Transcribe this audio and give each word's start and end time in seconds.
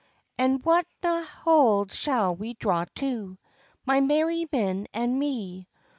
"And 0.39 0.63
whatna 0.63 1.25
hald 1.27 1.91
shall 1.93 2.35
we 2.35 2.55
draw 2.55 2.85
to, 2.95 3.37
My 3.85 3.99
merry 3.99 4.47
men 4.51 4.87
and 4.95 5.19
me? 5.19 5.67